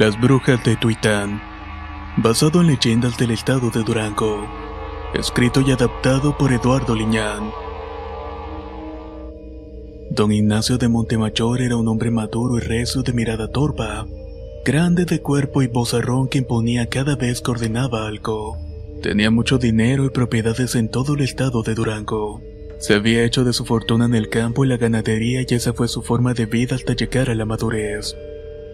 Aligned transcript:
Las 0.00 0.18
brujas 0.18 0.64
de 0.64 0.76
Tuitán. 0.76 1.42
Basado 2.16 2.62
en 2.62 2.68
leyendas 2.68 3.18
del 3.18 3.32
estado 3.32 3.68
de 3.68 3.82
Durango. 3.82 4.48
Escrito 5.12 5.60
y 5.60 5.72
adaptado 5.72 6.38
por 6.38 6.54
Eduardo 6.54 6.94
Liñán. 6.94 7.50
Don 10.10 10.32
Ignacio 10.32 10.78
de 10.78 10.88
Montemayor 10.88 11.60
era 11.60 11.76
un 11.76 11.86
hombre 11.86 12.10
maduro 12.10 12.56
y 12.56 12.60
recio 12.60 13.02
de 13.02 13.12
mirada 13.12 13.48
torva, 13.48 14.06
grande 14.64 15.04
de 15.04 15.20
cuerpo 15.20 15.60
y 15.60 15.66
vozarrón 15.66 16.28
que 16.28 16.38
imponía 16.38 16.86
cada 16.86 17.14
vez 17.14 17.42
que 17.42 17.50
ordenaba 17.50 18.06
algo. 18.06 18.56
Tenía 19.02 19.30
mucho 19.30 19.58
dinero 19.58 20.06
y 20.06 20.08
propiedades 20.08 20.76
en 20.76 20.88
todo 20.90 21.12
el 21.12 21.20
estado 21.20 21.62
de 21.62 21.74
Durango. 21.74 22.40
Se 22.78 22.94
había 22.94 23.22
hecho 23.22 23.44
de 23.44 23.52
su 23.52 23.66
fortuna 23.66 24.06
en 24.06 24.14
el 24.14 24.30
campo 24.30 24.64
y 24.64 24.68
la 24.68 24.78
ganadería 24.78 25.42
y 25.42 25.54
esa 25.54 25.74
fue 25.74 25.88
su 25.88 26.00
forma 26.00 26.32
de 26.32 26.46
vida 26.46 26.76
hasta 26.76 26.94
llegar 26.94 27.28
a 27.28 27.34
la 27.34 27.44
madurez. 27.44 28.16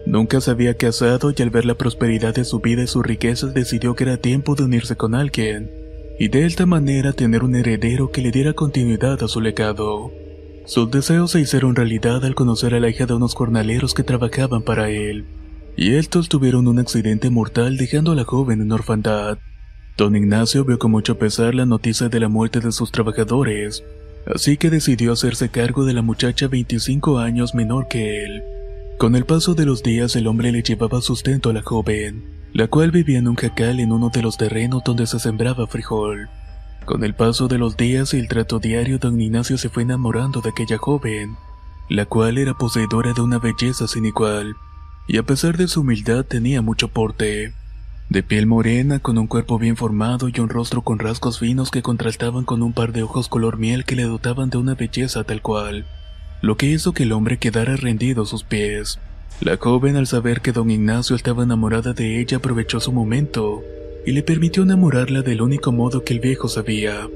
Nunca 0.07 0.39
se 0.39 0.51
había 0.51 0.73
casado 0.75 1.33
y 1.35 1.41
al 1.41 1.49
ver 1.49 1.65
la 1.65 1.75
prosperidad 1.75 2.33
de 2.33 2.45
su 2.45 2.61
vida 2.61 2.81
y 2.81 2.87
sus 2.87 3.05
riquezas 3.05 3.53
decidió 3.53 3.93
que 3.93 4.05
era 4.05 4.15
tiempo 4.15 4.55
de 4.55 4.63
unirse 4.63 4.95
con 4.95 5.13
alguien, 5.13 5.69
y 6.17 6.29
de 6.29 6.45
esta 6.45 6.65
manera 6.65 7.11
tener 7.11 7.43
un 7.43 7.55
heredero 7.55 8.09
que 8.09 8.21
le 8.21 8.31
diera 8.31 8.53
continuidad 8.53 9.21
a 9.21 9.27
su 9.27 9.41
legado. 9.41 10.13
Sus 10.65 10.89
deseos 10.89 11.31
se 11.31 11.41
hicieron 11.41 11.75
realidad 11.75 12.23
al 12.23 12.35
conocer 12.35 12.73
a 12.73 12.79
la 12.79 12.87
hija 12.87 13.05
de 13.05 13.15
unos 13.15 13.35
jornaleros 13.35 13.93
que 13.93 14.03
trabajaban 14.03 14.61
para 14.61 14.89
él, 14.89 15.25
y 15.75 15.95
estos 15.95 16.29
tuvieron 16.29 16.69
un 16.69 16.79
accidente 16.79 17.29
mortal 17.29 17.75
dejando 17.75 18.13
a 18.13 18.15
la 18.15 18.23
joven 18.23 18.61
en 18.61 18.71
orfandad. 18.71 19.39
Don 19.97 20.15
Ignacio 20.15 20.63
vio 20.63 20.79
con 20.79 20.91
mucho 20.91 21.17
pesar 21.17 21.53
la 21.53 21.65
noticia 21.65 22.07
de 22.07 22.21
la 22.21 22.29
muerte 22.29 22.61
de 22.61 22.71
sus 22.71 22.93
trabajadores, 22.93 23.83
así 24.25 24.55
que 24.55 24.69
decidió 24.69 25.11
hacerse 25.11 25.49
cargo 25.49 25.83
de 25.83 25.93
la 25.93 26.01
muchacha 26.01 26.47
25 26.47 27.19
años 27.19 27.53
menor 27.53 27.89
que 27.89 28.23
él. 28.23 28.56
Con 28.97 29.15
el 29.15 29.25
paso 29.25 29.53
de 29.53 29.67
los 29.67 29.83
días 29.83 30.15
el 30.15 30.25
hombre 30.25 30.51
le 30.51 30.63
llevaba 30.63 31.01
sustento 31.01 31.51
a 31.51 31.53
la 31.53 31.61
joven, 31.61 32.25
la 32.51 32.67
cual 32.67 32.89
vivía 32.89 33.19
en 33.19 33.27
un 33.27 33.35
jacal 33.35 33.79
en 33.79 33.91
uno 33.91 34.09
de 34.09 34.23
los 34.23 34.37
terrenos 34.37 34.81
donde 34.83 35.05
se 35.05 35.19
sembraba 35.19 35.67
frijol. 35.67 36.29
Con 36.83 37.03
el 37.03 37.13
paso 37.13 37.47
de 37.47 37.59
los 37.59 37.77
días 37.77 38.15
y 38.15 38.17
el 38.17 38.27
trato 38.27 38.57
diario, 38.57 38.97
don 38.97 39.21
Ignacio 39.21 39.59
se 39.59 39.69
fue 39.69 39.83
enamorando 39.83 40.41
de 40.41 40.49
aquella 40.49 40.79
joven, 40.79 41.35
la 41.89 42.05
cual 42.07 42.39
era 42.39 42.55
poseedora 42.55 43.13
de 43.13 43.21
una 43.21 43.37
belleza 43.37 43.87
sin 43.87 44.05
igual, 44.05 44.55
y 45.07 45.17
a 45.17 45.23
pesar 45.23 45.57
de 45.57 45.67
su 45.67 45.81
humildad 45.81 46.25
tenía 46.25 46.63
mucho 46.63 46.87
porte. 46.87 47.53
De 48.09 48.23
piel 48.23 48.47
morena, 48.47 48.97
con 48.97 49.19
un 49.19 49.27
cuerpo 49.27 49.59
bien 49.59 49.77
formado 49.77 50.27
y 50.27 50.39
un 50.39 50.49
rostro 50.49 50.81
con 50.81 50.97
rasgos 50.97 51.37
finos 51.37 51.69
que 51.69 51.83
contrastaban 51.83 52.45
con 52.45 52.63
un 52.63 52.73
par 52.73 52.93
de 52.93 53.03
ojos 53.03 53.27
color 53.27 53.59
miel 53.59 53.85
que 53.85 53.95
le 53.95 54.03
dotaban 54.05 54.49
de 54.49 54.57
una 54.57 54.73
belleza 54.73 55.23
tal 55.23 55.43
cual 55.43 55.85
lo 56.41 56.55
que 56.55 56.67
hizo 56.67 56.93
que 56.93 57.03
el 57.03 57.11
hombre 57.11 57.37
quedara 57.37 57.75
rendido 57.75 58.23
a 58.23 58.25
sus 58.25 58.43
pies. 58.43 58.99
La 59.41 59.57
joven 59.57 59.95
al 59.95 60.07
saber 60.07 60.41
que 60.41 60.51
don 60.51 60.69
Ignacio 60.69 61.15
estaba 61.15 61.43
enamorada 61.43 61.93
de 61.93 62.19
ella 62.19 62.37
aprovechó 62.37 62.79
su 62.79 62.91
momento 62.91 63.63
y 64.05 64.11
le 64.11 64.23
permitió 64.23 64.63
enamorarla 64.63 65.21
del 65.21 65.41
único 65.41 65.71
modo 65.71 66.03
que 66.03 66.13
el 66.13 66.19
viejo 66.19 66.47
sabía, 66.47 67.07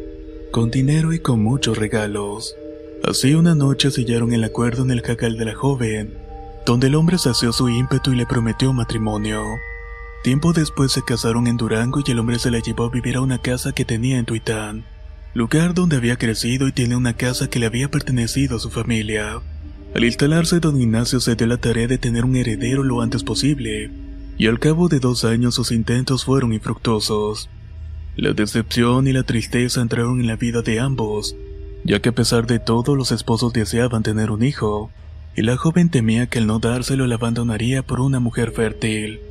con 0.52 0.70
dinero 0.70 1.14
y 1.14 1.20
con 1.20 1.42
muchos 1.44 1.78
regalos. 1.78 2.56
Así 3.04 3.34
una 3.34 3.56
noche 3.56 3.90
sellaron 3.90 4.34
el 4.34 4.44
acuerdo 4.44 4.84
en 4.84 4.92
el 4.92 5.02
jacal 5.02 5.38
de 5.38 5.46
la 5.46 5.56
joven, 5.56 6.18
donde 6.66 6.88
el 6.88 6.96
hombre 6.96 7.18
sació 7.18 7.52
su 7.53 7.70
ímpetu 7.70 8.12
y 8.12 8.18
le 8.18 8.26
prometió 8.26 8.74
matrimonio. 8.74 9.44
Tiempo 10.24 10.53
después 10.53 10.92
se 10.92 11.03
casaron 11.03 11.48
en 11.48 11.58
Durango 11.58 12.02
y 12.06 12.12
el 12.12 12.20
hombre 12.20 12.38
se 12.38 12.52
la 12.52 12.59
llevó 12.59 12.86
a 12.86 12.90
vivir 12.92 13.16
a 13.16 13.22
una 13.22 13.40
casa 13.40 13.72
que 13.72 13.86
tenía 13.86 14.20
en 14.20 14.26
Tuitán 14.26 14.86
lugar 15.34 15.74
donde 15.74 15.96
había 15.96 16.18
crecido 16.18 16.68
y 16.68 16.72
tiene 16.72 16.96
una 16.96 17.14
casa 17.14 17.50
que 17.50 17.59
le 17.59 17.66
había 17.66 17.90
pertenecido 17.90 18.58
a 18.58 18.59
su 18.59 18.69
familia. 18.69 19.42
Al 19.96 20.03
instalarse, 20.03 20.59
don 20.59 20.80
Ignacio 20.80 21.19
se 21.19 21.36
dio 21.36 21.47
la 21.47 21.58
tarea 21.58 21.88
de 21.88 21.97
tener 21.97 22.25
un 22.25 22.36
heredero 22.36 22.84
lo 22.84 23.02
antes 23.02 23.24
posible, 23.24 23.91
y 24.38 24.47
al 24.47 24.59
cabo 24.59 24.88
de 24.88 25.00
dos 25.00 25.25
años 25.25 25.56
sus 25.56 25.72
intentos 25.72 26.25
fueron 26.25 26.53
infructuosos. 26.53 27.50
La 28.16 28.34
decepción 28.34 29.08
y 29.08 29.14
la 29.14 29.24
tristeza 29.24 29.81
entraron 29.81 30.20
en 30.20 30.28
la 30.28 30.36
vida 30.36 30.62
de 30.62 30.80
ambos, 30.80 31.36
ya 31.84 32.02
que 32.02 32.09
a 32.09 32.16
pesar 32.16 32.46
de 32.46 32.59
todo 32.59 32.96
los 32.96 33.12
esposos 33.12 33.53
deseaban 33.53 34.03
tener 34.03 34.31
un 34.31 34.44
hijo, 34.44 34.91
y 35.36 35.44
la 35.44 35.56
joven 35.56 35.90
temía 35.90 36.28
que 36.28 36.40
al 36.40 36.47
no 36.47 36.59
dárselo 36.59 37.08
la 37.08 37.16
abandonaría 37.16 37.84
por 37.84 38.02
una 38.02 38.20
mujer 38.20 38.52
fértil. 38.52 39.22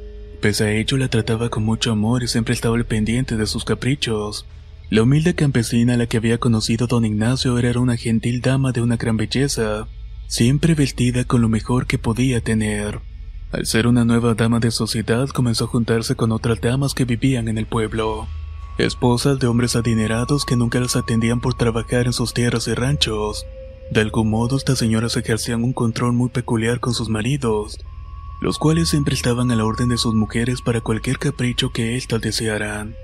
Pese 0.41 0.65
a 0.65 0.72
ello 0.72 0.97
la 0.97 1.09
trataba 1.09 1.50
con 1.50 1.62
mucho 1.62 1.93
amor 1.93 2.22
y 2.22 2.28
siempre 2.28 2.55
estaba 2.55 2.77
al 2.77 2.87
pendiente 2.87 3.37
de 3.37 3.47
sus 3.47 3.65
caprichos. 3.66 4.47
La 4.91 5.05
humilde 5.05 5.37
campesina 5.37 5.95
a 5.95 5.97
la 5.97 6.06
que 6.06 6.17
había 6.17 6.39
conocido 6.39 6.89
don 6.89 7.05
Ignacio 7.05 7.56
era 7.59 7.78
una 7.78 7.97
gentil 7.97 8.41
dama 8.41 8.73
de 8.73 8.83
una 8.83 8.97
gran 8.97 9.17
belleza, 9.17 9.87
siempre 10.27 10.75
vestida 10.75 11.23
con 11.23 11.41
lo 11.43 11.49
mejor 11.49 11.87
que 11.87 11.97
podía 11.97 12.41
tener. 12.41 12.99
Al 13.53 13.67
ser 13.67 13.87
una 13.87 14.05
nueva 14.05 14.34
dama 14.34 14.59
de 14.59 14.73
sociedad 14.73 15.28
comenzó 15.28 15.67
a 15.67 15.69
juntarse 15.69 16.17
con 16.17 16.33
otras 16.33 16.61
damas 16.61 16.95
que 16.95 17.05
vivían 17.05 17.47
en 17.47 17.56
el 17.56 17.67
pueblo, 17.67 18.27
esposas 18.78 19.39
de 19.39 19.47
hombres 19.47 19.77
adinerados 19.77 20.45
que 20.45 20.56
nunca 20.56 20.81
las 20.81 20.97
atendían 20.97 21.41
por 21.41 21.55
trabajar 21.55 22.07
en 22.07 22.12
sus 22.12 22.34
tierras 22.34 22.67
y 22.67 22.75
ranchos. 22.75 23.47
De 23.93 24.01
algún 24.01 24.28
modo 24.28 24.57
estas 24.57 24.81
señoras 24.81 25.17
ejercían 25.17 25.62
un 25.62 25.72
control 25.72 26.15
muy 26.15 26.31
peculiar 26.31 26.81
con 26.81 26.95
sus 26.95 27.09
maridos, 27.09 27.78
los 28.41 28.59
cuales 28.59 28.89
siempre 28.89 29.15
estaban 29.15 29.53
a 29.53 29.55
la 29.55 29.65
orden 29.65 29.89
de 29.89 29.99
sus 29.99 30.17
mujeres 30.17 30.62
para 30.62 30.81
cualquier 30.81 31.21
capricho 31.21 31.71
que 31.71 31.97
éstas 31.97 32.21
desearan. 32.21 32.97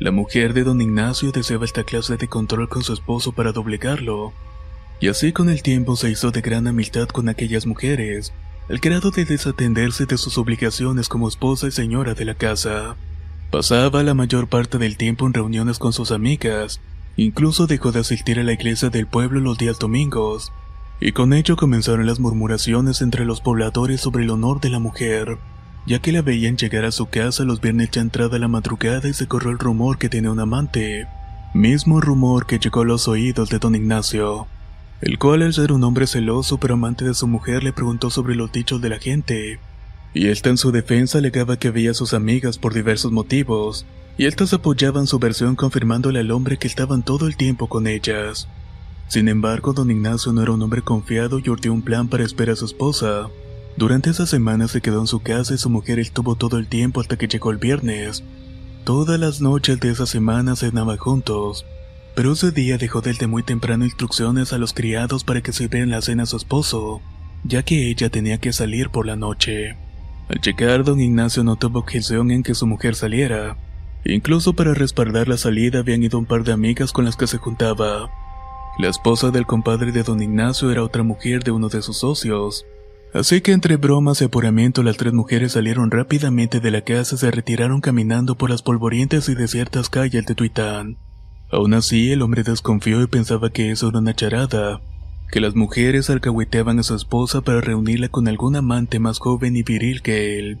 La 0.00 0.12
mujer 0.12 0.54
de 0.54 0.62
don 0.62 0.80
Ignacio 0.80 1.32
deseaba 1.32 1.64
esta 1.64 1.82
clase 1.82 2.16
de 2.16 2.28
control 2.28 2.68
con 2.68 2.84
su 2.84 2.92
esposo 2.92 3.32
para 3.32 3.50
doblegarlo, 3.50 4.32
y 5.00 5.08
así 5.08 5.32
con 5.32 5.48
el 5.48 5.60
tiempo 5.60 5.96
se 5.96 6.08
hizo 6.08 6.30
de 6.30 6.40
gran 6.40 6.68
amistad 6.68 7.08
con 7.08 7.28
aquellas 7.28 7.66
mujeres, 7.66 8.32
al 8.68 8.78
grado 8.78 9.10
de 9.10 9.24
desatenderse 9.24 10.06
de 10.06 10.16
sus 10.16 10.38
obligaciones 10.38 11.08
como 11.08 11.26
esposa 11.26 11.66
y 11.66 11.72
señora 11.72 12.14
de 12.14 12.24
la 12.24 12.36
casa. 12.36 12.94
Pasaba 13.50 14.04
la 14.04 14.14
mayor 14.14 14.46
parte 14.46 14.78
del 14.78 14.96
tiempo 14.96 15.26
en 15.26 15.34
reuniones 15.34 15.80
con 15.80 15.92
sus 15.92 16.12
amigas, 16.12 16.80
incluso 17.16 17.66
dejó 17.66 17.90
de 17.90 17.98
asistir 17.98 18.38
a 18.38 18.44
la 18.44 18.52
iglesia 18.52 18.90
del 18.90 19.08
pueblo 19.08 19.40
los 19.40 19.58
días 19.58 19.80
domingos, 19.80 20.52
y 21.00 21.10
con 21.10 21.32
ello 21.32 21.56
comenzaron 21.56 22.06
las 22.06 22.20
murmuraciones 22.20 23.02
entre 23.02 23.24
los 23.24 23.40
pobladores 23.40 24.00
sobre 24.00 24.22
el 24.22 24.30
honor 24.30 24.60
de 24.60 24.70
la 24.70 24.78
mujer 24.78 25.38
ya 25.88 26.00
que 26.00 26.12
la 26.12 26.20
veían 26.20 26.58
llegar 26.58 26.84
a 26.84 26.92
su 26.92 27.06
casa 27.06 27.44
los 27.44 27.62
viernes 27.62 27.90
ya 27.90 28.02
entrada 28.02 28.38
la 28.38 28.46
madrugada 28.46 29.08
y 29.08 29.14
se 29.14 29.26
corrió 29.26 29.50
el 29.50 29.58
rumor 29.58 29.96
que 29.96 30.10
tiene 30.10 30.28
un 30.28 30.38
amante. 30.38 31.08
Mismo 31.54 32.02
rumor 32.02 32.44
que 32.44 32.58
llegó 32.58 32.82
a 32.82 32.84
los 32.84 33.08
oídos 33.08 33.48
de 33.48 33.58
don 33.58 33.74
Ignacio, 33.74 34.46
el 35.00 35.18
cual 35.18 35.40
al 35.40 35.54
ser 35.54 35.72
un 35.72 35.82
hombre 35.84 36.06
celoso 36.06 36.58
pero 36.58 36.74
amante 36.74 37.06
de 37.06 37.14
su 37.14 37.26
mujer 37.26 37.64
le 37.64 37.72
preguntó 37.72 38.10
sobre 38.10 38.34
los 38.34 38.52
dichos 38.52 38.82
de 38.82 38.90
la 38.90 38.98
gente. 38.98 39.60
Y 40.12 40.28
esta 40.28 40.50
en 40.50 40.58
su 40.58 40.72
defensa 40.72 41.18
alegaba 41.18 41.56
que 41.56 41.70
veía 41.70 41.92
a 41.92 41.94
sus 41.94 42.12
amigas 42.12 42.58
por 42.58 42.74
diversos 42.74 43.10
motivos, 43.10 43.86
y 44.18 44.26
estas 44.26 44.52
apoyaban 44.52 45.06
su 45.06 45.18
versión 45.18 45.56
confirmándole 45.56 46.20
al 46.20 46.32
hombre 46.32 46.58
que 46.58 46.66
estaban 46.66 47.02
todo 47.02 47.26
el 47.26 47.38
tiempo 47.38 47.66
con 47.66 47.86
ellas. 47.86 48.46
Sin 49.06 49.28
embargo, 49.28 49.72
don 49.72 49.90
Ignacio 49.90 50.34
no 50.34 50.42
era 50.42 50.52
un 50.52 50.60
hombre 50.60 50.82
confiado 50.82 51.38
y 51.38 51.48
urdió 51.48 51.72
un 51.72 51.80
plan 51.80 52.08
para 52.08 52.24
esperar 52.24 52.52
a 52.52 52.56
su 52.56 52.66
esposa, 52.66 53.30
durante 53.78 54.10
esa 54.10 54.26
semana 54.26 54.68
se 54.68 54.80
quedó 54.80 55.00
en 55.00 55.06
su 55.06 55.20
casa 55.20 55.54
y 55.54 55.58
su 55.58 55.70
mujer 55.70 55.98
estuvo 55.98 56.34
todo 56.34 56.58
el 56.58 56.66
tiempo 56.66 57.00
hasta 57.00 57.16
que 57.16 57.28
llegó 57.28 57.50
el 57.50 57.58
viernes. 57.58 58.22
Todas 58.84 59.18
las 59.18 59.40
noches 59.40 59.80
de 59.80 59.90
esa 59.90 60.06
semana 60.06 60.56
cenaban 60.56 60.96
juntos, 60.96 61.64
pero 62.14 62.32
ese 62.32 62.50
día 62.50 62.76
dejó 62.76 63.00
desde 63.00 63.26
muy 63.26 63.42
temprano 63.42 63.84
instrucciones 63.84 64.52
a 64.52 64.58
los 64.58 64.72
criados 64.72 65.24
para 65.24 65.40
que 65.40 65.52
sirvieran 65.52 65.90
la 65.90 66.02
cena 66.02 66.24
a 66.24 66.26
su 66.26 66.36
esposo, 66.36 67.00
ya 67.44 67.62
que 67.62 67.88
ella 67.88 68.10
tenía 68.10 68.38
que 68.38 68.52
salir 68.52 68.90
por 68.90 69.06
la 69.06 69.16
noche. 69.16 69.76
Al 70.28 70.40
llegar, 70.40 70.84
don 70.84 71.00
Ignacio 71.00 71.44
no 71.44 71.56
tuvo 71.56 71.78
objeción 71.78 72.30
en 72.30 72.42
que 72.42 72.54
su 72.54 72.66
mujer 72.66 72.94
saliera, 72.94 73.56
Incluso 74.04 74.54
para 74.54 74.74
respaldar 74.74 75.28
la 75.28 75.36
salida 75.36 75.80
habían 75.80 76.02
ido 76.02 76.18
un 76.18 76.26
par 76.26 76.44
de 76.44 76.52
amigas 76.52 76.92
con 76.92 77.04
las 77.04 77.16
que 77.16 77.26
se 77.26 77.38
juntaba. 77.38 78.10
La 78.78 78.88
esposa 78.88 79.30
del 79.30 79.44
compadre 79.44 79.92
de 79.92 80.02
don 80.02 80.22
Ignacio 80.22 80.70
era 80.70 80.84
otra 80.84 81.02
mujer 81.02 81.42
de 81.42 81.50
uno 81.50 81.68
de 81.68 81.82
sus 81.82 81.98
socios. 81.98 82.64
Así 83.14 83.40
que 83.40 83.52
entre 83.52 83.76
bromas 83.76 84.20
y 84.20 84.24
apuramiento 84.24 84.82
las 84.82 84.98
tres 84.98 85.14
mujeres 85.14 85.52
salieron 85.52 85.90
rápidamente 85.90 86.60
de 86.60 86.70
la 86.70 86.82
casa 86.82 87.14
y 87.14 87.18
se 87.18 87.30
retiraron 87.30 87.80
caminando 87.80 88.36
por 88.36 88.50
las 88.50 88.62
polvorientas 88.62 89.28
y 89.28 89.34
desiertas 89.34 89.88
calles 89.88 90.26
de 90.26 90.34
Tuitán. 90.34 90.98
Aún 91.50 91.72
así, 91.72 92.12
el 92.12 92.20
hombre 92.20 92.42
desconfió 92.42 93.02
y 93.02 93.06
pensaba 93.06 93.50
que 93.50 93.70
eso 93.70 93.88
era 93.88 94.00
una 94.00 94.14
charada, 94.14 94.82
que 95.32 95.40
las 95.40 95.54
mujeres 95.54 96.10
alcahueteaban 96.10 96.78
a 96.78 96.82
su 96.82 96.94
esposa 96.94 97.40
para 97.40 97.62
reunirla 97.62 98.10
con 98.10 98.28
algún 98.28 98.56
amante 98.56 98.98
más 98.98 99.18
joven 99.18 99.56
y 99.56 99.62
viril 99.62 100.02
que 100.02 100.38
él. 100.38 100.60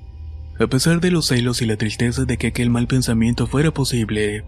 A 0.58 0.66
pesar 0.66 1.00
de 1.00 1.10
los 1.10 1.26
celos 1.26 1.60
y 1.60 1.66
la 1.66 1.76
tristeza 1.76 2.24
de 2.24 2.38
que 2.38 2.48
aquel 2.48 2.70
mal 2.70 2.86
pensamiento 2.86 3.46
fuera 3.46 3.70
posible, 3.70 4.44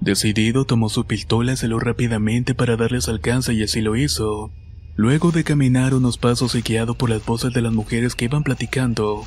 decidido 0.00 0.64
tomó 0.64 0.88
su 0.88 1.04
pistola 1.04 1.52
y 1.52 1.56
salió 1.56 1.78
rápidamente 1.78 2.54
para 2.54 2.76
darles 2.76 3.08
alcance 3.08 3.52
y 3.52 3.62
así 3.62 3.82
lo 3.82 3.94
hizo. 3.96 4.50
Luego 4.96 5.32
de 5.32 5.42
caminar 5.42 5.92
unos 5.92 6.18
pasos 6.18 6.54
y 6.54 6.62
guiado 6.62 6.94
por 6.94 7.10
las 7.10 7.24
voces 7.24 7.52
de 7.52 7.62
las 7.62 7.72
mujeres 7.72 8.14
que 8.14 8.26
iban 8.26 8.44
platicando, 8.44 9.26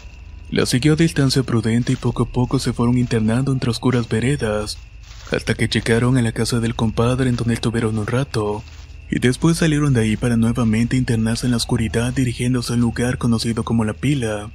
la 0.50 0.66
siguió 0.66 0.94
a 0.94 0.96
distancia 0.96 1.44
prudente 1.44 1.92
y 1.92 1.98
poco 1.98 2.24
a 2.24 2.26
poco 2.32 2.58
se 2.58 2.72
fueron 2.72 2.98
internando 2.98 3.52
entre 3.52 3.70
oscuras 3.70 4.08
veredas, 4.08 4.78
hasta 5.30 5.56
que 5.56 5.68
llegaron 5.68 6.18
a 6.18 6.22
la 6.22 6.32
casa 6.32 6.62
del 6.62 6.74
compadre 6.74 7.30
en 7.30 7.36
donde 7.36 7.54
estuvieron 7.54 7.98
un 7.98 8.08
rato, 8.08 8.64
y 9.12 9.20
después 9.20 9.58
salieron 9.58 9.94
de 9.94 10.02
ahí 10.02 10.16
para 10.16 10.38
nuevamente 10.38 10.96
internarse 10.96 11.48
en 11.48 11.52
la 11.52 11.58
oscuridad 11.58 12.14
dirigiéndose 12.14 12.72
a 12.72 12.76
un 12.76 12.82
lugar 12.82 13.18
conocido 13.18 13.64
como 13.64 13.84
La 13.84 13.94
Pila, 13.94 14.50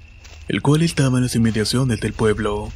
el 0.48 0.62
cual 0.62 0.80
estaba 0.80 1.18
en 1.18 1.24
las 1.24 1.34
inmediaciones 1.34 2.00
del 2.00 2.14
pueblo. 2.14 2.72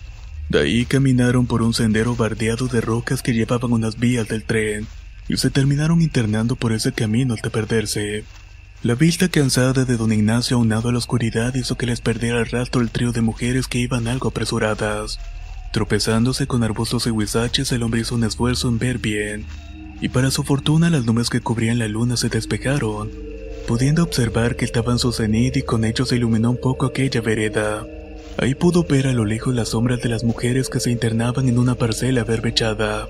De 0.50 0.60
ahí 0.60 0.84
caminaron 0.84 1.46
por 1.46 1.62
un 1.62 1.72
sendero 1.72 2.14
bardeado 2.16 2.68
de 2.68 2.82
rocas 2.82 3.22
que 3.22 3.32
llevaban 3.32 3.72
unas 3.72 3.98
vías 3.98 4.28
del 4.28 4.44
tren, 4.44 4.86
y 5.28 5.36
se 5.36 5.50
terminaron 5.50 6.02
internando 6.02 6.56
por 6.56 6.72
ese 6.72 6.92
camino 6.92 7.34
hasta 7.34 7.50
perderse. 7.50 8.24
La 8.82 8.94
vista 8.94 9.28
cansada 9.28 9.84
de 9.84 9.96
don 9.96 10.12
Ignacio 10.12 10.56
aunado 10.56 10.88
a 10.88 10.92
la 10.92 10.98
oscuridad 10.98 11.54
hizo 11.54 11.76
que 11.76 11.86
les 11.86 12.00
perdiera 12.00 12.40
el 12.40 12.46
rastro 12.46 12.82
el 12.82 12.90
trío 12.90 13.12
de 13.12 13.22
mujeres 13.22 13.66
que 13.66 13.78
iban 13.78 14.06
algo 14.06 14.28
apresuradas. 14.28 15.18
Tropezándose 15.72 16.46
con 16.46 16.62
arbustos 16.62 17.06
y 17.06 17.10
huizaches, 17.10 17.72
el 17.72 17.82
hombre 17.82 18.00
hizo 18.00 18.14
un 18.14 18.24
esfuerzo 18.24 18.68
en 18.68 18.78
ver 18.78 18.98
bien, 18.98 19.44
y 20.00 20.08
para 20.08 20.30
su 20.30 20.42
fortuna 20.44 20.90
las 20.90 21.04
nubes 21.04 21.30
que 21.30 21.40
cubrían 21.40 21.78
la 21.78 21.88
luna 21.88 22.16
se 22.16 22.28
despejaron, 22.28 23.10
pudiendo 23.66 24.02
observar 24.02 24.56
que 24.56 24.64
estaba 24.64 24.92
en 24.92 24.98
su 24.98 25.12
cenit 25.12 25.56
y 25.56 25.62
con 25.62 25.84
ello 25.84 26.04
se 26.04 26.16
iluminó 26.16 26.50
un 26.50 26.60
poco 26.60 26.86
aquella 26.86 27.20
vereda. 27.20 27.84
Ahí 28.38 28.54
pudo 28.54 28.84
ver 28.84 29.06
a 29.06 29.12
lo 29.12 29.24
lejos 29.24 29.54
las 29.54 29.70
sombras 29.70 30.00
de 30.02 30.10
las 30.10 30.22
mujeres 30.22 30.68
que 30.68 30.80
se 30.80 30.90
internaban 30.90 31.48
en 31.48 31.58
una 31.58 31.74
parcela 31.74 32.22
berbechada. 32.22 33.08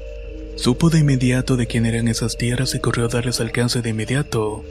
Supo 0.57 0.89
de 0.89 1.01
inmediato 1.01 1.57
de 1.57 1.67
quién 1.67 1.85
eran 1.85 2.09
esas 2.09 2.39
tierras 2.39 2.75
y 2.75 2.81
corrió 2.81 3.05
a 3.05 3.09
darles 3.09 3.41
alcance 3.41 3.83
de 3.83 3.91
inmediato. 3.91 4.65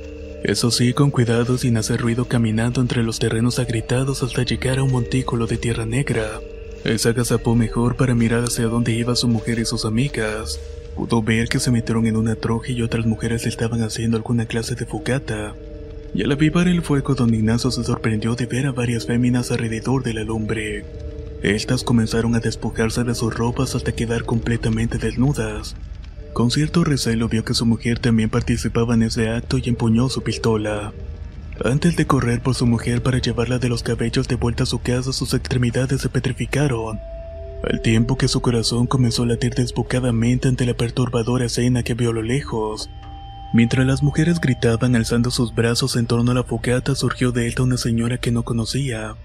Eso 0.44 0.72
sí, 0.72 0.94
con 0.94 1.12
cuidado 1.12 1.58
sin 1.60 1.78
hacer 1.78 2.02
ruido 2.02 2.26
caminando 2.26 2.82
entre 2.82 3.04
los 3.04 3.20
terrenos 3.20 3.60
agritados 3.60 4.24
hasta 4.24 4.44
llegar 4.44 4.80
a 4.80 4.84
un 4.84 4.92
montículo 4.92 5.46
de 5.46 5.58
tierra 5.58 5.86
negra. 5.86 6.42
Se 6.98 7.10
agazapó 7.10 7.56
mejor 7.56 7.96
para 7.98 8.16
mirar 8.16 8.44
hacia 8.44 8.66
dónde 8.66 8.94
iba 8.94 9.16
su 9.16 9.28
mujer 9.28 9.60
y 9.60 9.66
sus 9.66 9.86
amigas. 9.86 10.60
Pudo 10.96 11.22
ver 11.22 11.50
que 11.50 11.60
se 11.60 11.72
metieron 11.72 12.08
en 12.08 12.18
una 12.18 12.36
troja 12.36 12.72
y 12.72 12.82
otras 12.82 13.06
mujeres 13.06 13.46
estaban 13.46 13.82
haciendo 13.84 14.18
alguna 14.18 14.48
clase 14.48 14.76
de 14.76 14.86
fogata. 14.86 15.56
Y 16.16 16.24
al 16.24 16.32
avivar 16.32 16.68
el 16.68 16.82
fuego, 16.82 17.14
don 17.14 17.34
Ignacio 17.34 17.70
se 17.70 17.84
sorprendió 17.84 18.36
de 18.36 18.48
ver 18.48 18.66
a 18.66 18.72
varias 18.72 19.06
féminas 19.06 19.52
alrededor 19.52 20.04
de 20.04 20.14
la 20.14 20.24
lumbre. 20.24 20.84
Estas 21.46 21.84
comenzaron 21.84 22.34
a 22.34 22.40
despojarse 22.40 23.04
de 23.04 23.14
sus 23.14 23.32
ropas 23.32 23.76
hasta 23.76 23.92
quedar 23.92 24.26
completamente 24.26 24.98
desnudas. 24.98 25.76
Con 26.34 26.50
cierto 26.50 26.84
recelo 26.84 27.30
vio 27.30 27.46
que 27.46 27.54
su 27.54 27.68
mujer 27.68 28.00
también 28.00 28.32
participaba 28.32 28.96
en 28.96 29.04
ese 29.04 29.30
acto 29.30 29.60
y 29.60 29.70
empuñó 29.70 30.10
su 30.10 30.24
pistola. 30.24 30.92
Antes 31.64 31.98
de 31.98 32.08
correr 32.08 32.42
por 32.42 32.56
su 32.56 32.66
mujer 32.66 33.04
para 33.04 33.20
llevarla 33.20 33.60
de 33.60 33.70
los 33.70 33.84
cabellos 33.84 34.28
de 34.28 34.38
vuelta 34.38 34.64
a 34.64 34.66
su 34.66 34.80
casa, 34.80 35.14
sus 35.14 35.36
extremidades 35.36 36.02
se 36.02 36.10
petrificaron. 36.10 37.00
Al 37.64 37.80
tiempo 37.84 38.18
que 38.18 38.28
su 38.28 38.42
corazón 38.42 38.88
comenzó 38.88 39.22
a 39.22 39.28
latir 39.28 39.54
desbocadamente 39.54 40.48
ante 40.48 40.66
la 40.66 40.74
perturbadora 40.74 41.46
escena 41.46 41.84
que 41.84 41.94
vio 41.94 42.10
a 42.10 42.14
lo 42.14 42.24
lejos. 42.24 42.90
Mientras 43.54 43.86
las 43.86 44.02
mujeres 44.02 44.42
gritaban 44.42 44.96
alzando 44.96 45.30
sus 45.30 45.54
brazos 45.54 45.96
en 45.96 46.08
torno 46.08 46.32
a 46.32 46.34
la 46.34 46.44
fogata, 46.44 46.96
surgió 46.96 47.32
de 47.32 47.46
esta 47.46 47.62
una 47.62 47.78
señora 47.78 48.18
que 48.18 48.32
no 48.32 48.42
conocía. 48.42 49.16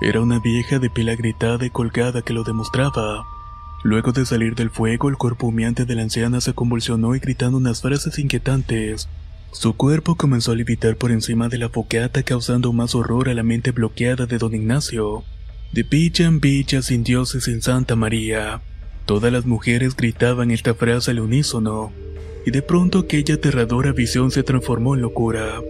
Era 0.00 0.20
una 0.20 0.40
vieja 0.40 0.78
de 0.78 0.90
pila 0.90 1.14
gritada 1.14 1.64
y 1.64 1.70
colgada 1.70 2.22
que 2.22 2.32
lo 2.32 2.42
demostraba. 2.42 3.24
Luego 3.84 4.12
de 4.12 4.26
salir 4.26 4.54
del 4.54 4.70
fuego, 4.70 5.08
el 5.08 5.16
cuerpo 5.16 5.46
humeante 5.46 5.84
de 5.84 5.94
la 5.94 6.02
anciana 6.02 6.40
se 6.40 6.52
convulsionó 6.52 7.14
y 7.14 7.20
gritando 7.20 7.58
unas 7.58 7.82
frases 7.82 8.18
inquietantes. 8.18 9.08
Su 9.52 9.74
cuerpo 9.74 10.16
comenzó 10.16 10.52
a 10.52 10.56
levitar 10.56 10.96
por 10.96 11.12
encima 11.12 11.48
de 11.48 11.58
la 11.58 11.68
fogata 11.68 12.22
causando 12.22 12.72
más 12.72 12.94
horror 12.94 13.28
a 13.28 13.34
la 13.34 13.44
mente 13.44 13.70
bloqueada 13.70 14.26
de 14.26 14.38
don 14.38 14.54
Ignacio. 14.54 15.22
De 15.72 15.84
villa 15.84 16.26
en 16.26 16.40
villa 16.40 16.82
sin 16.82 17.04
Dios 17.04 17.30
sin 17.30 17.62
Santa 17.62 17.94
María. 17.94 18.62
Todas 19.06 19.32
las 19.32 19.46
mujeres 19.46 19.94
gritaban 19.94 20.50
esta 20.50 20.74
frase 20.74 21.12
al 21.12 21.20
unísono, 21.20 21.92
y 22.46 22.50
de 22.50 22.62
pronto 22.62 23.00
aquella 23.00 23.34
aterradora 23.34 23.92
visión 23.92 24.30
se 24.30 24.42
transformó 24.42 24.94
en 24.94 25.02
locura. 25.02 25.60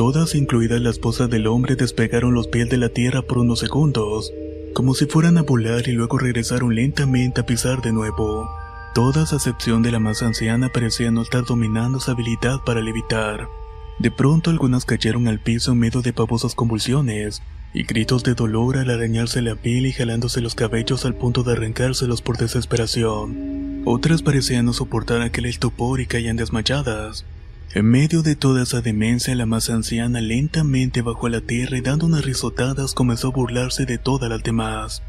Todas, 0.00 0.34
incluidas 0.34 0.80
la 0.80 0.88
esposa 0.88 1.26
del 1.26 1.46
hombre, 1.46 1.76
despegaron 1.76 2.32
los 2.32 2.48
pies 2.48 2.70
de 2.70 2.78
la 2.78 2.88
tierra 2.88 3.20
por 3.20 3.36
unos 3.36 3.58
segundos, 3.58 4.32
como 4.72 4.94
si 4.94 5.04
fueran 5.04 5.36
a 5.36 5.42
volar 5.42 5.86
y 5.88 5.92
luego 5.92 6.16
regresaron 6.16 6.74
lentamente 6.74 7.42
a 7.42 7.44
pisar 7.44 7.82
de 7.82 7.92
nuevo. 7.92 8.48
Todas, 8.94 9.34
a 9.34 9.36
excepción 9.36 9.82
de 9.82 9.90
la 9.90 9.98
más 9.98 10.22
anciana, 10.22 10.70
parecían 10.70 11.12
no 11.12 11.20
estar 11.20 11.44
dominando 11.44 12.00
su 12.00 12.10
habilidad 12.10 12.64
para 12.64 12.80
levitar. 12.80 13.50
De 13.98 14.10
pronto 14.10 14.48
algunas 14.48 14.86
cayeron 14.86 15.28
al 15.28 15.38
piso 15.38 15.72
en 15.72 15.80
medio 15.80 16.00
de 16.00 16.14
pavosas 16.14 16.54
convulsiones, 16.54 17.42
y 17.74 17.82
gritos 17.82 18.22
de 18.24 18.32
dolor 18.32 18.78
al 18.78 18.88
arañarse 18.88 19.42
la 19.42 19.54
piel 19.54 19.84
y 19.84 19.92
jalándose 19.92 20.40
los 20.40 20.54
cabellos 20.54 21.04
al 21.04 21.14
punto 21.14 21.42
de 21.42 21.52
arrancárselos 21.52 22.22
por 22.22 22.38
desesperación. 22.38 23.82
Otras 23.84 24.22
parecían 24.22 24.64
no 24.64 24.72
soportar 24.72 25.20
aquel 25.20 25.44
estupor 25.44 26.00
y 26.00 26.06
caían 26.06 26.38
desmayadas. 26.38 27.26
En 27.72 27.86
medio 27.86 28.22
de 28.22 28.34
toda 28.34 28.64
esa 28.64 28.80
demencia, 28.80 29.32
la 29.36 29.46
más 29.46 29.70
anciana 29.70 30.20
lentamente 30.20 31.02
bajó 31.02 31.28
a 31.28 31.30
la 31.30 31.40
tierra 31.40 31.78
y 31.78 31.80
dando 31.80 32.06
unas 32.06 32.24
risotadas 32.24 32.94
comenzó 32.94 33.28
a 33.28 33.30
burlarse 33.30 33.86
de 33.86 33.96
todas 33.96 34.28
las 34.28 34.42
demás. 34.42 35.04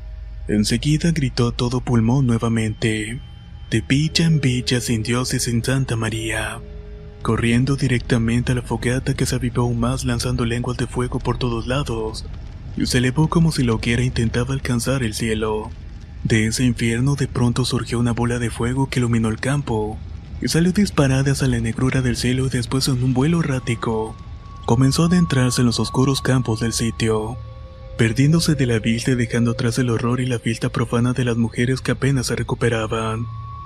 Enseguida 0.47 1.11
gritó 1.11 1.47
a 1.47 1.51
todo 1.53 1.81
pulmón 1.81 2.27
nuevamente 2.27 3.19
de 3.71 3.81
villa 3.81 4.25
en 4.25 4.41
villa 4.41 4.79
sin 4.79 5.01
Dios 5.01 5.33
y 5.33 5.39
sin 5.39 5.63
Santa 5.63 5.95
María, 5.95 6.59
corriendo 7.23 7.77
directamente 7.77 8.51
a 8.51 8.55
la 8.55 8.61
fogata 8.61 9.15
que 9.15 9.25
se 9.25 9.35
avivó 9.35 9.61
aún 9.61 9.79
más 9.79 10.05
lanzando 10.05 10.45
lenguas 10.45 10.77
de 10.77 10.85
fuego 10.85 11.17
por 11.17 11.39
todos 11.39 11.65
lados, 11.65 12.25
y 12.77 12.85
se 12.85 12.99
elevó 12.99 13.27
como 13.27 13.51
si 13.51 13.63
la 13.63 13.73
hoguera 13.73 14.03
intentaba 14.03 14.53
alcanzar 14.53 15.01
el 15.01 15.15
cielo. 15.15 15.71
De 16.23 16.45
ese 16.45 16.63
infierno 16.63 17.15
de 17.15 17.27
pronto 17.27 17.65
surgió 17.65 17.97
una 17.97 18.11
bola 18.11 18.37
de 18.37 18.51
fuego 18.51 18.87
que 18.87 18.99
iluminó 18.99 19.29
el 19.29 19.39
campo, 19.39 19.97
salió 20.47 20.71
disparada 20.71 21.31
hacia 21.31 21.47
la 21.47 21.59
negrura 21.59 22.01
del 22.01 22.17
cielo 22.17 22.47
y 22.47 22.49
después 22.49 22.87
en 22.87 23.03
un 23.03 23.13
vuelo 23.13 23.39
errático. 23.39 24.15
Comenzó 24.65 25.03
a 25.03 25.07
adentrarse 25.07 25.61
en 25.61 25.67
los 25.67 25.79
oscuros 25.79 26.21
campos 26.21 26.59
del 26.59 26.73
sitio, 26.73 27.37
perdiéndose 27.97 28.55
de 28.55 28.65
la 28.65 28.79
vista 28.79 29.11
y 29.11 29.15
dejando 29.15 29.51
atrás 29.51 29.77
el 29.79 29.89
horror 29.89 30.19
y 30.21 30.25
la 30.25 30.37
vista 30.37 30.69
profana 30.69 31.13
de 31.13 31.25
las 31.25 31.37
mujeres 31.37 31.81
que 31.81 31.91
apenas 31.91 32.27
se 32.27 32.35
recuperaban 32.35 33.25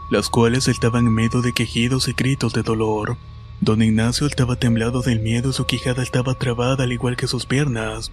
las 0.09 0.29
cuales 0.29 0.67
estaban 0.67 1.07
en 1.07 1.13
medio 1.13 1.41
de 1.41 1.53
quejidos 1.53 2.07
y 2.07 2.13
gritos 2.13 2.53
de 2.53 2.61
dolor. 2.61 3.17
Don 3.61 3.81
Ignacio 3.81 4.27
estaba 4.27 4.57
temblado 4.57 5.01
del 5.01 5.19
miedo 5.19 5.49
y 5.49 5.53
su 5.53 5.65
quijada 5.65 6.03
estaba 6.03 6.35
trabada 6.35 6.83
al 6.83 6.91
igual 6.91 7.15
que 7.15 7.27
sus 7.27 7.45
piernas. 7.45 8.11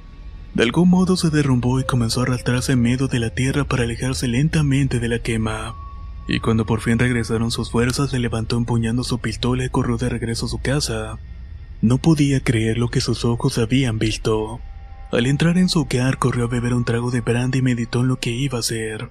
De 0.54 0.62
algún 0.62 0.88
modo 0.88 1.16
se 1.16 1.30
derrumbó 1.30 1.80
y 1.80 1.84
comenzó 1.84 2.20
a 2.20 2.22
arrastrarse 2.24 2.72
en 2.72 2.82
medio 2.82 3.08
de 3.08 3.18
la 3.18 3.30
tierra 3.30 3.64
para 3.64 3.82
alejarse 3.82 4.28
lentamente 4.28 5.00
de 5.00 5.08
la 5.08 5.18
quema. 5.18 5.74
Y 6.26 6.40
cuando 6.40 6.66
por 6.66 6.80
fin 6.80 6.98
regresaron 6.98 7.50
sus 7.50 7.70
fuerzas, 7.70 8.10
se 8.10 8.18
levantó 8.18 8.56
empuñando 8.56 9.04
su 9.04 9.18
pistola 9.18 9.64
y 9.64 9.70
corrió 9.70 9.96
de 9.96 10.08
regreso 10.08 10.46
a 10.46 10.48
su 10.48 10.58
casa. 10.58 11.18
No 11.80 11.98
podía 11.98 12.40
creer 12.40 12.78
lo 12.78 12.88
que 12.88 13.00
sus 13.00 13.24
ojos 13.24 13.58
habían 13.58 13.98
visto. 13.98 14.60
Al 15.10 15.26
entrar 15.26 15.58
en 15.58 15.68
su 15.68 15.80
hogar, 15.80 16.18
corrió 16.18 16.44
a 16.44 16.48
beber 16.48 16.74
un 16.74 16.84
trago 16.84 17.10
de 17.10 17.20
brandy 17.20 17.58
y 17.58 17.62
meditó 17.62 18.00
en 18.00 18.08
lo 18.08 18.18
que 18.18 18.30
iba 18.30 18.58
a 18.58 18.60
hacer. 18.60 19.10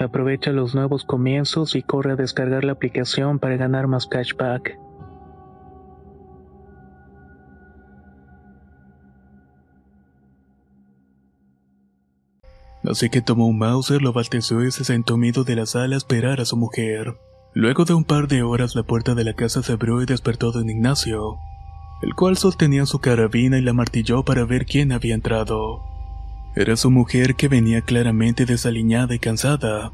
Aprovecha 0.00 0.50
los 0.50 0.74
nuevos 0.74 1.04
comienzos 1.04 1.76
y 1.76 1.82
corre 1.82 2.12
a 2.12 2.16
descargar 2.16 2.64
la 2.64 2.72
aplicación 2.72 3.38
para 3.38 3.58
ganar 3.58 3.86
más 3.86 4.06
cashback. 4.06 4.78
Así 12.82 13.10
que 13.10 13.20
tomó 13.20 13.46
un 13.46 13.58
Mauser, 13.58 14.00
lo 14.00 14.14
balteció 14.14 14.64
y 14.64 14.70
se 14.70 14.84
sentó 14.84 15.18
miedo 15.18 15.44
de 15.44 15.54
la 15.54 15.66
sala 15.66 15.96
a 15.96 15.98
esperar 15.98 16.40
a 16.40 16.46
su 16.46 16.56
mujer. 16.56 17.18
Luego 17.52 17.84
de 17.84 17.92
un 17.92 18.04
par 18.04 18.26
de 18.26 18.42
horas 18.42 18.74
la 18.74 18.84
puerta 18.84 19.14
de 19.14 19.24
la 19.24 19.34
casa 19.34 19.62
se 19.62 19.72
abrió 19.72 20.00
y 20.00 20.06
despertó 20.06 20.50
don 20.50 20.70
Ignacio, 20.70 21.36
el 22.00 22.14
cual 22.14 22.38
sostenía 22.38 22.86
su 22.86 23.00
carabina 23.00 23.58
y 23.58 23.62
la 23.62 23.74
martilló 23.74 24.24
para 24.24 24.46
ver 24.46 24.64
quién 24.64 24.92
había 24.92 25.14
entrado. 25.14 25.89
Era 26.56 26.76
su 26.76 26.90
mujer 26.90 27.36
que 27.36 27.48
venía 27.48 27.82
claramente 27.82 28.44
desaliñada 28.44 29.14
y 29.14 29.18
cansada. 29.18 29.92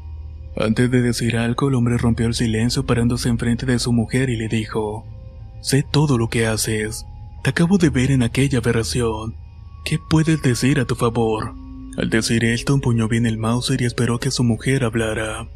Antes 0.55 0.89
de 0.89 1.01
decir 1.01 1.37
algo, 1.37 1.69
el 1.69 1.75
hombre 1.75 1.97
rompió 1.97 2.25
el 2.25 2.33
silencio 2.33 2.85
parándose 2.85 3.29
enfrente 3.29 3.65
de 3.65 3.77
su 3.77 3.93
mujer 3.93 4.29
y 4.29 4.37
le 4.37 4.47
dijo, 4.47 5.05
Sé 5.61 5.83
todo 5.83 6.17
lo 6.17 6.29
que 6.29 6.47
haces. 6.47 7.05
Te 7.43 7.51
acabo 7.51 7.77
de 7.77 7.89
ver 7.89 8.09
en 8.09 8.23
aquella 8.23 8.57
aberración. 8.57 9.35
¿Qué 9.85 9.99
puedes 10.09 10.41
decir 10.41 10.79
a 10.79 10.85
tu 10.85 10.95
favor? 10.95 11.53
Al 11.97 12.09
decir 12.09 12.43
esto, 12.43 12.73
empuñó 12.73 13.07
bien 13.07 13.25
el 13.25 13.37
Mauser 13.37 13.81
y 13.81 13.85
esperó 13.85 14.19
que 14.19 14.31
su 14.31 14.43
mujer 14.43 14.83
hablara. 14.83 15.47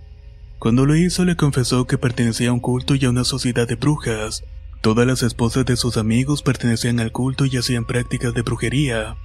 Cuando 0.59 0.85
lo 0.85 0.95
hizo, 0.95 1.25
le 1.25 1.35
confesó 1.35 1.85
que 1.85 1.97
pertenecía 1.97 2.49
a 2.49 2.53
un 2.53 2.59
culto 2.59 2.93
y 2.93 3.05
a 3.05 3.09
una 3.09 3.23
sociedad 3.23 3.67
de 3.67 3.75
brujas. 3.75 4.43
Todas 4.81 5.07
las 5.07 5.23
esposas 5.23 5.65
de 5.65 5.75
sus 5.75 5.97
amigos 5.97 6.43
pertenecían 6.43 6.99
al 6.99 7.11
culto 7.11 7.45
y 7.45 7.57
hacían 7.57 7.85
prácticas 7.85 8.33
de 8.33 8.43
brujería. 8.43 9.17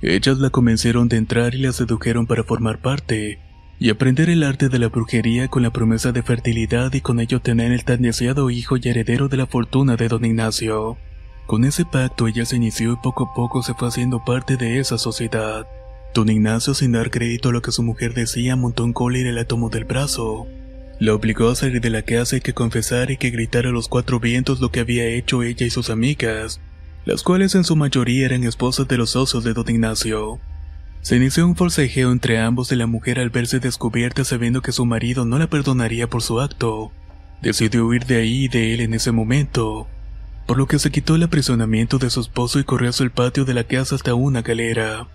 Ellas 0.00 0.38
la 0.38 0.50
convencieron 0.50 1.08
de 1.08 1.16
entrar 1.16 1.54
y 1.54 1.58
la 1.58 1.72
sedujeron 1.72 2.26
para 2.26 2.44
formar 2.44 2.78
parte, 2.78 3.40
y 3.80 3.90
aprender 3.90 4.30
el 4.30 4.44
arte 4.44 4.68
de 4.68 4.78
la 4.78 4.88
brujería 4.88 5.48
con 5.48 5.62
la 5.62 5.72
promesa 5.72 6.12
de 6.12 6.22
fertilidad 6.22 6.92
y 6.92 7.00
con 7.00 7.18
ello 7.18 7.40
tener 7.40 7.72
el 7.72 7.84
tan 7.84 8.02
deseado 8.02 8.50
hijo 8.50 8.76
y 8.76 8.88
heredero 8.88 9.28
de 9.28 9.36
la 9.36 9.46
fortuna 9.46 9.96
de 9.96 10.08
don 10.08 10.24
Ignacio. 10.24 10.98
Con 11.46 11.64
ese 11.64 11.84
pacto 11.84 12.28
ella 12.28 12.44
se 12.44 12.56
inició 12.56 12.92
y 12.92 12.96
poco 13.02 13.24
a 13.24 13.34
poco 13.34 13.62
se 13.62 13.74
fue 13.74 13.88
haciendo 13.88 14.24
parte 14.24 14.56
de 14.56 14.78
esa 14.78 14.98
sociedad. 14.98 15.66
Don 16.14 16.28
Ignacio, 16.28 16.74
sin 16.74 16.92
dar 16.92 17.10
crédito 17.10 17.48
a 17.48 17.52
lo 17.52 17.62
que 17.62 17.72
su 17.72 17.82
mujer 17.82 18.14
decía, 18.14 18.54
montó 18.54 18.84
en 18.84 18.92
cólera 18.92 19.30
y 19.30 19.32
la 19.32 19.46
tomó 19.46 19.68
del 19.68 19.84
brazo. 19.84 20.46
La 21.00 21.14
obligó 21.14 21.48
a 21.48 21.54
salir 21.54 21.80
de 21.80 21.90
la 21.90 22.02
casa 22.02 22.36
y 22.36 22.40
que 22.40 22.54
confesara 22.54 23.12
y 23.12 23.16
que 23.16 23.30
gritara 23.30 23.68
a 23.68 23.72
los 23.72 23.88
cuatro 23.88 24.20
vientos 24.20 24.60
lo 24.60 24.70
que 24.70 24.80
había 24.80 25.06
hecho 25.06 25.42
ella 25.42 25.64
y 25.64 25.70
sus 25.70 25.90
amigas, 25.90 26.60
las 27.08 27.22
cuales 27.22 27.54
en 27.54 27.64
su 27.64 27.74
mayoría 27.74 28.26
eran 28.26 28.44
esposas 28.44 28.86
de 28.86 28.98
los 28.98 29.12
socios 29.12 29.42
de 29.42 29.54
don 29.54 29.66
Ignacio. 29.66 30.38
Se 31.00 31.16
inició 31.16 31.46
un 31.46 31.56
forcejeo 31.56 32.12
entre 32.12 32.38
ambos 32.38 32.70
y 32.70 32.76
la 32.76 32.86
mujer 32.86 33.18
al 33.18 33.30
verse 33.30 33.60
descubierta 33.60 34.24
sabiendo 34.24 34.60
que 34.60 34.72
su 34.72 34.84
marido 34.84 35.24
no 35.24 35.38
la 35.38 35.46
perdonaría 35.46 36.10
por 36.10 36.20
su 36.20 36.38
acto. 36.38 36.92
Decidió 37.40 37.86
huir 37.86 38.04
de 38.04 38.16
ahí 38.16 38.44
y 38.44 38.48
de 38.48 38.74
él 38.74 38.80
en 38.80 38.92
ese 38.92 39.10
momento, 39.10 39.88
por 40.46 40.58
lo 40.58 40.66
que 40.66 40.78
se 40.78 40.90
quitó 40.90 41.14
el 41.14 41.22
aprisionamiento 41.22 41.96
de 41.96 42.10
su 42.10 42.20
esposo 42.20 42.58
y 42.58 42.64
corrió 42.64 42.90
hacia 42.90 43.04
el 43.04 43.10
patio 43.10 43.46
de 43.46 43.54
la 43.54 43.64
casa 43.64 43.94
hasta 43.94 44.12
una 44.12 44.42
galera. 44.42 45.06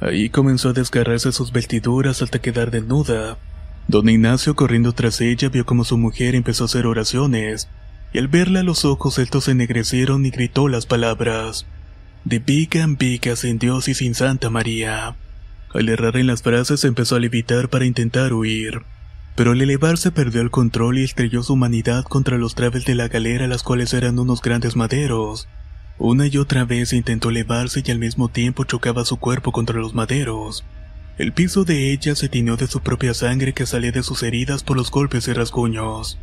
Ahí 0.00 0.30
comenzó 0.30 0.70
a 0.70 0.72
desgarrarse 0.72 1.32
sus 1.32 1.52
vestiduras 1.52 2.22
hasta 2.22 2.40
quedar 2.40 2.70
desnuda. 2.70 3.36
Don 3.88 4.08
Ignacio 4.08 4.56
corriendo 4.56 4.92
tras 4.92 5.20
ella 5.20 5.50
vio 5.50 5.66
como 5.66 5.84
su 5.84 5.98
mujer 5.98 6.34
empezó 6.34 6.64
a 6.64 6.68
hacer 6.68 6.86
oraciones, 6.86 7.68
y 8.12 8.18
al 8.18 8.28
verla 8.28 8.62
los 8.62 8.84
ojos 8.84 9.18
estos 9.18 9.44
se 9.44 9.52
ennegrecieron 9.52 10.26
y 10.26 10.30
gritó 10.30 10.68
las 10.68 10.86
palabras 10.86 11.66
de 12.24 12.38
Vigas 12.38 13.44
en 13.44 13.58
Dios 13.58 13.88
y 13.88 13.94
sin 13.94 14.14
Santa 14.14 14.50
María. 14.50 15.16
Al 15.74 15.88
errar 15.88 16.16
en 16.16 16.26
las 16.26 16.42
frases 16.42 16.84
empezó 16.84 17.16
a 17.16 17.20
levitar 17.20 17.68
para 17.68 17.86
intentar 17.86 18.32
huir, 18.32 18.82
pero 19.34 19.52
al 19.52 19.62
elevarse 19.62 20.10
perdió 20.12 20.42
el 20.42 20.50
control 20.50 20.98
y 20.98 21.04
estrelló 21.04 21.42
su 21.42 21.54
humanidad 21.54 22.04
contra 22.04 22.36
los 22.36 22.54
traves 22.54 22.84
de 22.84 22.94
la 22.94 23.08
galera 23.08 23.48
las 23.48 23.62
cuales 23.62 23.94
eran 23.94 24.18
unos 24.18 24.42
grandes 24.42 24.76
maderos. 24.76 25.48
Una 25.98 26.26
y 26.26 26.36
otra 26.36 26.64
vez 26.64 26.92
intentó 26.92 27.30
elevarse 27.30 27.82
y 27.84 27.90
al 27.90 27.98
mismo 27.98 28.28
tiempo 28.28 28.64
chocaba 28.64 29.04
su 29.04 29.16
cuerpo 29.16 29.52
contra 29.52 29.78
los 29.78 29.94
maderos. 29.94 30.64
El 31.18 31.32
piso 31.32 31.64
de 31.64 31.92
ella 31.92 32.14
se 32.14 32.28
tiñó 32.28 32.56
de 32.56 32.66
su 32.66 32.80
propia 32.80 33.14
sangre 33.14 33.52
que 33.52 33.66
salía 33.66 33.92
de 33.92 34.02
sus 34.02 34.22
heridas 34.22 34.62
por 34.62 34.76
los 34.76 34.90
golpes 34.90 35.28
y 35.28 35.32
rasguños. 35.32 36.18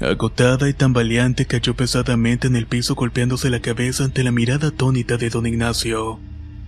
Agotada 0.00 0.68
y 0.68 0.74
tambaleante 0.74 1.46
cayó 1.46 1.74
pesadamente 1.74 2.46
en 2.46 2.56
el 2.56 2.66
piso 2.66 2.94
golpeándose 2.94 3.50
la 3.50 3.60
cabeza 3.60 4.04
ante 4.04 4.22
la 4.22 4.32
mirada 4.32 4.68
atónita 4.68 5.16
de 5.16 5.30
don 5.30 5.46
Ignacio 5.46 6.18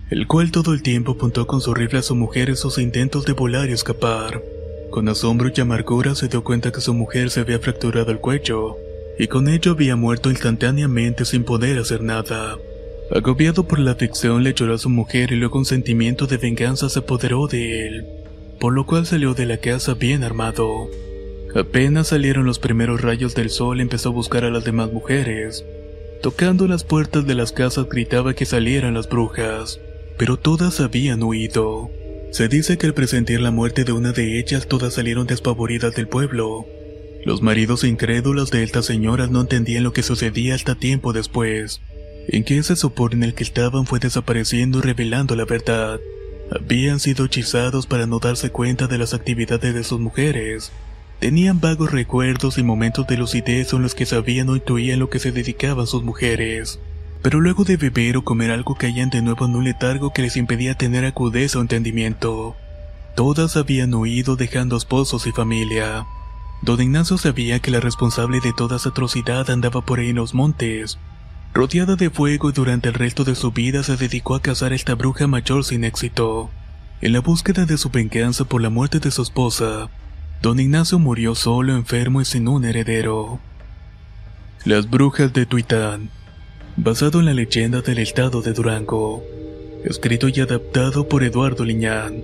el 0.09 0.25
cual 0.25 0.51
todo 0.51 0.73
el 0.73 0.81
tiempo 0.81 1.13
apuntó 1.13 1.45
con 1.45 1.61
su 1.61 1.73
rifle 1.73 1.99
a 1.99 2.03
su 2.03 2.15
mujer 2.15 2.49
en 2.49 2.55
sus 2.55 2.79
intentos 2.79 3.25
de 3.25 3.33
volar 3.33 3.69
y 3.69 3.73
escapar. 3.73 4.41
Con 4.89 5.07
asombro 5.07 5.51
y 5.55 5.61
amargura 5.61 6.15
se 6.15 6.27
dio 6.27 6.43
cuenta 6.43 6.71
que 6.71 6.81
su 6.81 6.93
mujer 6.95 7.29
se 7.29 7.41
había 7.41 7.59
fracturado 7.59 8.11
el 8.11 8.19
cuello, 8.19 8.77
y 9.19 9.27
con 9.27 9.47
ello 9.47 9.73
había 9.73 9.95
muerto 9.95 10.31
instantáneamente 10.31 11.25
sin 11.25 11.43
poder 11.43 11.77
hacer 11.77 12.01
nada. 12.01 12.57
Agobiado 13.11 13.67
por 13.67 13.79
la 13.79 13.91
aflicción 13.91 14.43
le 14.43 14.53
lloró 14.53 14.75
a 14.75 14.79
su 14.79 14.89
mujer 14.89 15.31
y 15.31 15.35
luego 15.35 15.59
un 15.59 15.65
sentimiento 15.65 16.25
de 16.25 16.37
venganza 16.37 16.89
se 16.89 16.99
apoderó 16.99 17.47
de 17.47 17.87
él, 17.87 18.07
por 18.59 18.73
lo 18.73 18.85
cual 18.85 19.05
salió 19.05 19.35
de 19.35 19.45
la 19.45 19.57
casa 19.57 19.93
bien 19.93 20.23
armado. 20.23 20.89
Apenas 21.55 22.09
salieron 22.09 22.45
los 22.45 22.59
primeros 22.59 23.01
rayos 23.01 23.33
del 23.33 23.49
sol 23.49 23.81
empezó 23.81 24.09
a 24.09 24.13
buscar 24.13 24.45
a 24.45 24.51
las 24.51 24.63
demás 24.63 24.91
mujeres. 24.93 25.65
Tocando 26.21 26.67
las 26.67 26.83
puertas 26.83 27.25
de 27.25 27.33
las 27.33 27.51
casas 27.51 27.87
gritaba 27.89 28.33
que 28.33 28.45
salieran 28.45 28.93
las 28.93 29.09
brujas, 29.09 29.79
pero 30.17 30.37
todas 30.37 30.79
habían 30.79 31.23
huido. 31.23 31.89
Se 32.31 32.47
dice 32.47 32.77
que 32.77 32.85
al 32.85 32.93
presentir 32.93 33.41
la 33.41 33.49
muerte 33.49 33.83
de 33.83 33.93
una 33.93 34.11
de 34.11 34.37
ellas 34.37 34.67
todas 34.67 34.93
salieron 34.93 35.25
despavoridas 35.25 35.95
del 35.95 36.07
pueblo. 36.07 36.67
Los 37.25 37.41
maridos 37.41 37.83
incrédulos 37.83 38.51
de 38.51 38.61
estas 38.61 38.85
señoras 38.85 39.31
no 39.31 39.41
entendían 39.41 39.83
lo 39.83 39.91
que 39.91 40.03
sucedía 40.03 40.53
hasta 40.53 40.75
tiempo 40.75 41.13
después, 41.13 41.81
en 42.27 42.43
que 42.43 42.59
ese 42.59 42.75
sopor 42.75 43.13
en 43.13 43.23
el 43.23 43.33
que 43.33 43.43
estaban 43.43 43.87
fue 43.87 43.99
desapareciendo 43.99 44.77
y 44.77 44.81
revelando 44.81 45.35
la 45.35 45.45
verdad. 45.45 45.99
Habían 46.51 46.99
sido 46.99 47.25
hechizados 47.25 47.87
para 47.87 48.05
no 48.05 48.19
darse 48.19 48.51
cuenta 48.51 48.87
de 48.87 48.99
las 48.99 49.15
actividades 49.15 49.73
de 49.73 49.83
sus 49.83 49.99
mujeres. 49.99 50.71
Tenían 51.19 51.59
vagos 51.59 51.91
recuerdos 51.91 52.57
y 52.57 52.63
momentos 52.63 53.05
de 53.07 53.17
lucidez 53.17 53.73
en 53.73 53.81
los 53.81 53.93
que 53.93 54.05
sabían 54.05 54.47
o 54.47 54.55
intuían 54.55 54.99
lo 54.99 55.09
que 55.09 55.19
se 55.19 55.33
dedicaban 55.33 55.85
sus 55.85 56.01
mujeres. 56.01 56.79
Pero 57.21 57.41
luego 57.41 57.65
de 57.65 57.75
beber 57.75 58.15
o 58.15 58.23
comer 58.23 58.51
algo 58.51 58.75
caían 58.75 59.09
de 59.09 59.21
nuevo 59.21 59.45
en 59.45 59.55
un 59.55 59.65
letargo 59.65 60.13
que 60.13 60.21
les 60.21 60.37
impedía 60.37 60.75
tener 60.75 61.03
acudeza 61.03 61.59
o 61.59 61.61
entendimiento. 61.61 62.55
Todas 63.15 63.57
habían 63.57 63.93
huido 63.93 64.37
dejando 64.37 64.77
esposos 64.77 65.27
y 65.27 65.33
familia. 65.33 66.05
Don 66.61 66.81
Ignacio 66.81 67.17
sabía 67.17 67.59
que 67.59 67.71
la 67.71 67.81
responsable 67.81 68.39
de 68.39 68.53
toda 68.53 68.77
esa 68.77 68.89
atrocidad 68.89 69.49
andaba 69.49 69.81
por 69.81 69.99
ahí 69.99 70.09
en 70.09 70.15
los 70.15 70.33
montes. 70.33 70.97
Rodeada 71.53 71.97
de 71.97 72.09
fuego 72.09 72.49
y 72.49 72.53
durante 72.53 72.87
el 72.87 72.93
resto 72.93 73.25
de 73.25 73.35
su 73.35 73.51
vida 73.51 73.83
se 73.83 73.97
dedicó 73.97 74.35
a 74.35 74.41
cazar 74.41 74.71
a 74.71 74.75
esta 74.75 74.95
bruja 74.95 75.27
mayor 75.27 75.65
sin 75.65 75.83
éxito. 75.83 76.49
En 77.01 77.11
la 77.11 77.19
búsqueda 77.19 77.65
de 77.65 77.77
su 77.77 77.89
venganza 77.89 78.45
por 78.45 78.61
la 78.61 78.69
muerte 78.69 78.99
de 78.99 79.11
su 79.11 79.21
esposa, 79.21 79.89
Don 80.41 80.59
Ignacio 80.59 80.99
murió 80.99 81.35
solo, 81.35 81.75
enfermo 81.75 82.21
y 82.21 82.25
sin 82.25 82.47
un 82.47 82.65
heredero. 82.65 83.39
Las 84.65 84.89
brujas 84.89 85.33
de 85.33 85.45
Tuitán 85.45 86.09
basado 86.81 87.19
en 87.19 87.25
la 87.25 87.33
leyenda 87.33 87.81
del 87.81 87.99
estado 87.99 88.41
de 88.41 88.53
Durango, 88.53 89.21
escrito 89.83 90.29
y 90.29 90.39
adaptado 90.39 91.09
por 91.09 91.23
Eduardo 91.23 91.65
Liñán. 91.65 92.23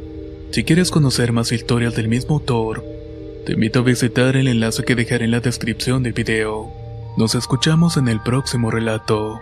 Si 0.52 0.64
quieres 0.64 0.92
conocer 0.92 1.34
más 1.34 1.52
historias 1.52 1.94
del 1.96 2.08
mismo 2.08 2.36
autor, 2.36 2.82
te 3.46 3.54
invito 3.54 3.80
a 3.80 3.84
visitar 3.84 4.38
el 4.38 4.48
enlace 4.48 4.84
que 4.84 4.96
dejaré 4.96 5.26
en 5.26 5.32
la 5.32 5.42
descripción 5.42 6.04
del 6.04 6.14
video. 6.14 6.72
Nos 7.18 7.36
escuchamos 7.36 7.98
en 7.98 8.08
el 8.08 8.22
próximo 8.22 8.72
relato. 8.72 9.42